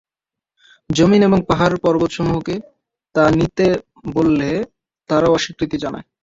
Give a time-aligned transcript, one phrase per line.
[0.89, 2.55] যমীন এবং পাহাড় পর্বতসমূহকে
[3.15, 3.65] তা নিতে
[4.13, 4.49] বললে
[5.09, 6.05] তারাও অস্বীকৃতি জানায়।